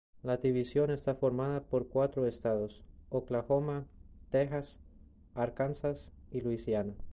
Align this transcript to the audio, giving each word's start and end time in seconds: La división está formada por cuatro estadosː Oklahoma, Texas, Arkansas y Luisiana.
La 0.23 0.37
división 0.37 0.89
está 0.89 1.13
formada 1.13 1.61
por 1.69 1.87
cuatro 1.87 2.25
estadosː 2.25 2.83
Oklahoma, 3.09 3.85
Texas, 4.31 4.81
Arkansas 5.35 6.11
y 6.31 6.41
Luisiana. 6.41 6.95